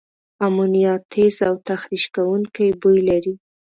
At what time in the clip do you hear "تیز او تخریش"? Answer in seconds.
1.11-2.05